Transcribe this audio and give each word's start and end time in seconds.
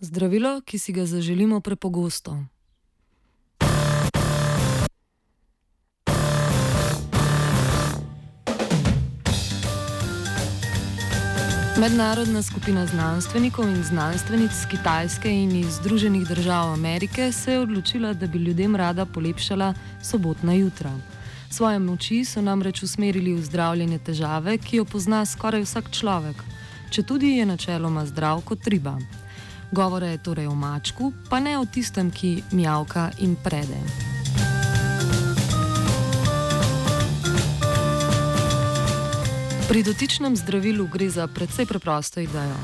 Zdravilo, 0.00 0.60
ki 0.60 0.78
si 0.78 0.92
ga 0.92 1.06
zaželimo 1.06 1.60
prepogosto. 1.60 2.36
Mednarodna 11.80 12.42
skupina 12.42 12.86
znanstvenikov 12.86 13.68
in 13.68 13.82
znanstvenic 13.84 14.52
z 14.52 14.66
Kitajske 14.70 15.28
in 15.30 15.50
iz 15.56 15.74
Združenih 15.74 16.28
držav 16.28 16.72
Amerike 16.72 17.32
se 17.32 17.52
je 17.52 17.60
odločila, 17.60 18.12
da 18.12 18.26
bi 18.26 18.38
ljudem 18.38 18.76
rada 18.76 19.04
polepšala 19.04 19.74
sobotna 20.02 20.54
jutra. 20.54 20.92
Svoje 21.50 21.78
moči 21.78 22.24
so 22.24 22.40
namreč 22.40 22.82
usmerili 22.82 23.34
v 23.34 23.44
zdravljenje 23.44 23.98
težave, 23.98 24.58
ki 24.58 24.76
jo 24.76 24.84
pozna 24.84 25.26
skoraj 25.26 25.68
vsak 25.68 25.90
človek, 25.90 26.40
če 26.90 27.02
tudi 27.02 27.36
je 27.36 27.46
načeloma 27.46 28.06
zdrav 28.06 28.40
kot 28.40 28.66
riba. 28.66 28.96
Govore 29.72 30.16
je 30.16 30.22
torej 30.22 30.46
o 30.46 30.54
mačku, 30.54 31.12
pa 31.28 31.40
ne 31.40 31.58
o 31.58 31.64
tistem, 31.64 32.10
ki 32.10 32.42
mjavka 32.52 33.10
in 33.18 33.36
prede. 33.36 34.05
Pri 39.66 39.82
dotičnem 39.82 40.36
zdravilu 40.36 40.86
gre 40.86 41.10
za 41.10 41.26
precej 41.26 41.66
preprosto 41.66 42.22
idejo. 42.22 42.54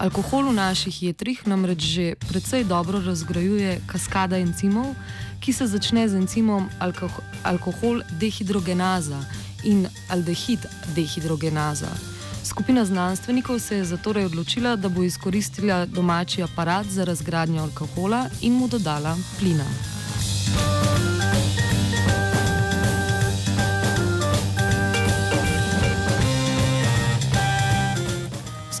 Alkohol 0.00 0.48
v 0.48 0.56
naših 0.56 1.12
jetrih 1.12 1.44
namreč 1.44 1.80
že 1.84 2.16
precej 2.16 2.64
dobro 2.64 3.04
razgrajuje 3.04 3.84
kaskada 3.84 4.40
encimov, 4.40 4.96
ki 5.44 5.52
se 5.52 5.68
začne 5.68 6.08
z 6.08 6.16
encimom 6.16 6.72
alko 6.80 7.12
alkohol 7.44 8.00
dehidrogenaza 8.16 9.20
in 9.68 9.84
aldehid 10.08 10.64
dehidrogenaza. 10.96 11.92
Skupina 12.40 12.84
znanstvenikov 12.84 13.60
se 13.60 13.76
je 13.76 13.92
zatorej 13.92 14.32
odločila, 14.32 14.72
da 14.76 14.88
bo 14.88 15.04
izkoristila 15.04 15.84
domači 15.84 16.42
aparat 16.42 16.86
za 16.88 17.04
razgradnjo 17.04 17.62
alkohola 17.62 18.24
in 18.40 18.56
mu 18.56 18.68
dodala 18.68 19.12
plina. 19.36 19.68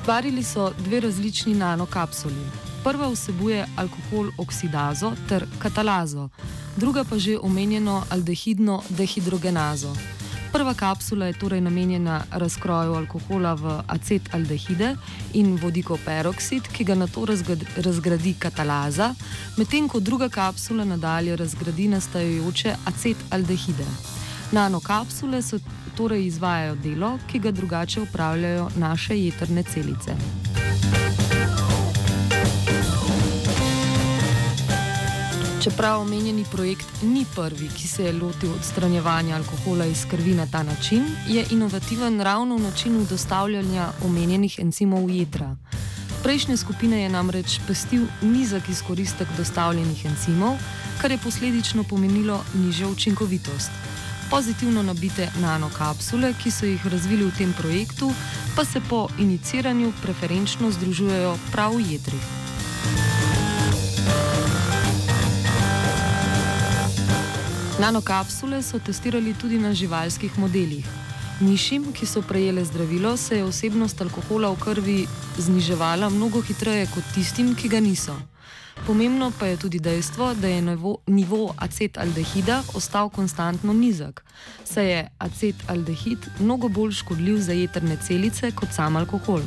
Ustvarili 0.08 0.42
so 0.42 0.70
dve 0.78 1.00
različni 1.00 1.54
nanokapsuli. 1.54 2.44
Prva 2.84 3.10
vsebuje 3.12 3.66
alkohol 3.76 4.30
oksidazo 4.38 5.12
ter 5.28 5.44
katalazo, 5.58 6.28
druga 6.76 7.04
pa 7.04 7.18
že 7.18 7.38
omenjeno 7.38 8.04
aldehidno 8.10 8.82
dehidrogenazo. 8.88 9.92
Prva 10.52 10.74
kapsula 10.74 11.26
je 11.26 11.38
torej 11.38 11.60
namenjena 11.60 12.22
razkroju 12.30 12.94
alkohola 12.94 13.54
v 13.54 13.82
acetaldehide 13.88 14.96
in 15.34 15.58
vodikov 15.62 15.98
peroksid, 16.04 16.72
ki 16.72 16.84
ga 16.84 16.94
na 16.94 17.06
to 17.06 17.26
razgradi 17.76 18.34
katalaza, 18.38 19.14
medtem 19.56 19.88
ko 19.88 20.00
druga 20.00 20.28
kapsula 20.28 20.84
nadalje 20.84 21.36
razgradi 21.36 21.88
nastajajoče 21.88 22.76
acetaldehide. 22.84 23.84
Nanokapsule 24.52 25.42
so 25.42 25.58
torej 25.96 26.26
izvajajo 26.26 26.74
delo, 26.74 27.18
ki 27.30 27.38
ga 27.38 27.50
drugače 27.50 28.00
upravljajo 28.00 28.68
naše 28.76 29.18
jedrne 29.18 29.62
celice. 29.62 30.16
Čeprav 35.62 36.00
omenjeni 36.00 36.44
projekt 36.52 36.86
ni 37.02 37.24
prvi, 37.34 37.68
ki 37.76 37.88
se 37.88 38.04
je 38.04 38.12
lotil 38.12 38.52
odstranjevanja 38.52 39.36
alkohola 39.36 39.84
iz 39.84 40.06
krvi 40.10 40.34
na 40.34 40.46
ta 40.46 40.62
način, 40.62 41.04
je 41.28 41.44
inovativen 41.50 42.20
ravno 42.20 42.56
v 42.56 42.62
načinu 42.62 43.06
dostavljanja 43.10 43.88
omenjenih 44.04 44.58
encimov 44.58 45.06
v 45.06 45.18
jedra. 45.18 45.56
Prejšnje 46.22 46.56
skupine 46.56 47.02
je 47.02 47.08
namreč 47.08 47.60
pestil 47.66 48.06
nizek 48.22 48.68
izkoristek 48.68 49.28
dostavljenih 49.36 50.06
encimov, 50.06 50.56
kar 51.02 51.10
je 51.10 51.18
posledično 51.18 51.84
pomenilo 51.84 52.40
nižjo 52.54 52.90
učinkovitost. 52.90 53.70
Pozitivno 54.30 54.82
nabite 54.82 55.30
nanokapsule, 55.40 56.34
ki 56.42 56.50
so 56.50 56.66
jih 56.66 56.86
razvili 56.86 57.24
v 57.24 57.32
tem 57.32 57.52
projektu, 57.52 58.12
pa 58.56 58.64
se 58.64 58.80
po 58.80 59.08
iniciranju 59.18 59.92
preferenčno 60.02 60.70
združujejo 60.70 61.32
prav 61.52 61.76
v 61.76 61.92
jedrih. 61.92 62.24
Nanokapsule 67.80 68.62
so 68.62 68.78
testirali 68.78 69.34
tudi 69.34 69.58
na 69.58 69.72
živalskih 69.72 70.38
modelih. 70.38 71.07
Mišim, 71.40 71.92
ki 71.94 72.06
so 72.06 72.18
prejele 72.22 72.64
zdravilo, 72.64 73.16
se 73.16 73.36
je 73.36 73.44
osebnost 73.44 74.00
alkohola 74.02 74.50
v 74.50 74.58
krvi 74.58 75.06
zniževala 75.38 76.08
mnogo 76.10 76.40
hitreje 76.42 76.88
kot 76.90 77.04
tistim, 77.14 77.54
ki 77.54 77.68
ga 77.68 77.80
niso. 77.80 78.16
Pomembno 78.86 79.30
pa 79.38 79.46
je 79.46 79.56
tudi 79.56 79.78
dejstvo, 79.78 80.34
da 80.34 80.48
je 80.48 80.62
nivo, 80.62 80.96
nivo 81.06 81.54
acetaldehida 81.56 82.62
ostal 82.74 83.10
konstantno 83.10 83.72
nizek, 83.72 84.24
saj 84.64 84.90
je 84.90 85.08
acetaldehid 85.18 86.26
mnogo 86.40 86.68
bolj 86.68 86.92
škodljiv 86.92 87.38
za 87.38 87.52
jedrne 87.52 87.96
celice 88.02 88.50
kot 88.50 88.74
sam 88.74 88.96
alkohol. 88.96 89.42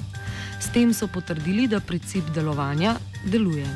S 0.60 0.72
tem 0.72 0.94
so 0.94 1.08
potrdili, 1.08 1.68
da 1.68 1.80
princip 1.80 2.24
delovanja 2.36 2.96
deluje. 3.26 3.68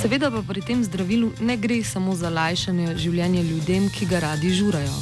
Seveda 0.00 0.30
pa 0.32 0.40
pri 0.40 0.64
tem 0.64 0.80
zdravilu 0.80 1.28
ne 1.44 1.56
gre 1.60 1.82
samo 1.84 2.14
za 2.16 2.30
lajšanje 2.32 2.94
življenja 2.96 3.42
ljudem, 3.44 3.90
ki 3.92 4.06
ga 4.08 4.22
radi 4.24 4.48
žurajo. 4.48 4.94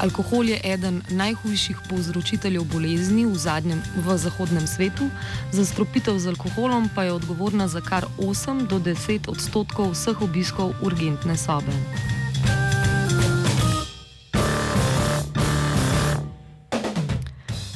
Alkohol 0.00 0.48
je 0.48 0.60
eden 0.64 1.02
najhujših 1.12 1.82
povzročiteljev 1.90 2.64
bolezni 2.72 3.26
v, 3.26 3.34
zadnjem, 3.36 3.82
v 4.06 4.16
zahodnem 4.16 4.64
svetu, 4.64 5.10
zastropitev 5.52 6.16
z 6.16 6.32
alkoholom 6.32 6.88
pa 6.94 7.04
je 7.04 7.12
odgovorna 7.18 7.66
za 7.68 7.82
kar 7.84 8.06
8 8.16 8.64
do 8.72 8.78
10 8.80 9.28
odstotkov 9.28 9.92
vseh 9.92 10.22
obiskov 10.24 10.72
urgentne 10.80 11.36
sobe. 11.36 11.74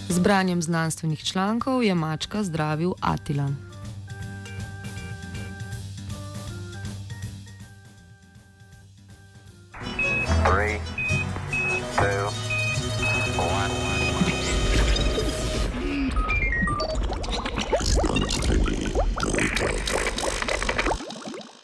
Z 0.08 0.16
branjem 0.24 0.62
znanstvenih 0.62 1.20
člankov 1.20 1.84
je 1.84 1.92
mačka 1.92 2.40
zdravil 2.40 2.96
Atila. 3.04 3.71
Three. 10.62 10.91